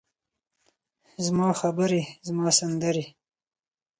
زما 1.25 1.47
خبرې، 1.59 2.01
زما 2.27 2.47
سندرې، 2.59 3.05